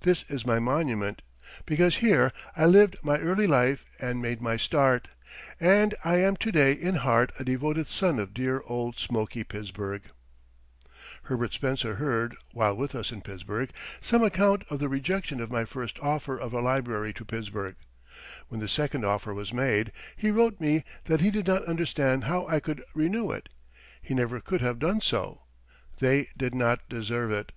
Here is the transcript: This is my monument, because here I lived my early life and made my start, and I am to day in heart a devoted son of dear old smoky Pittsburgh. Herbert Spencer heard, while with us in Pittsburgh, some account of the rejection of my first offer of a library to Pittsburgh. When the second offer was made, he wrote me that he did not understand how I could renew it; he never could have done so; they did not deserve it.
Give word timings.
This 0.00 0.26
is 0.28 0.44
my 0.44 0.58
monument, 0.58 1.22
because 1.64 1.96
here 2.04 2.30
I 2.54 2.66
lived 2.66 2.96
my 3.02 3.18
early 3.20 3.46
life 3.46 3.86
and 3.98 4.20
made 4.20 4.42
my 4.42 4.58
start, 4.58 5.08
and 5.58 5.94
I 6.04 6.16
am 6.18 6.36
to 6.40 6.52
day 6.52 6.72
in 6.74 6.96
heart 6.96 7.32
a 7.40 7.44
devoted 7.44 7.88
son 7.88 8.18
of 8.18 8.34
dear 8.34 8.62
old 8.66 8.98
smoky 8.98 9.44
Pittsburgh. 9.44 10.02
Herbert 11.22 11.54
Spencer 11.54 11.94
heard, 11.94 12.36
while 12.52 12.76
with 12.76 12.94
us 12.94 13.12
in 13.12 13.22
Pittsburgh, 13.22 13.70
some 14.02 14.22
account 14.22 14.62
of 14.68 14.78
the 14.78 14.90
rejection 14.90 15.40
of 15.40 15.50
my 15.50 15.64
first 15.64 15.98
offer 16.00 16.36
of 16.38 16.52
a 16.52 16.60
library 16.60 17.14
to 17.14 17.24
Pittsburgh. 17.24 17.76
When 18.48 18.60
the 18.60 18.68
second 18.68 19.06
offer 19.06 19.32
was 19.32 19.54
made, 19.54 19.90
he 20.16 20.30
wrote 20.30 20.60
me 20.60 20.84
that 21.04 21.22
he 21.22 21.30
did 21.30 21.46
not 21.46 21.64
understand 21.64 22.24
how 22.24 22.46
I 22.46 22.60
could 22.60 22.82
renew 22.92 23.30
it; 23.30 23.48
he 24.02 24.12
never 24.12 24.38
could 24.38 24.60
have 24.60 24.78
done 24.78 25.00
so; 25.00 25.44
they 25.98 26.28
did 26.36 26.54
not 26.54 26.86
deserve 26.90 27.30
it. 27.30 27.52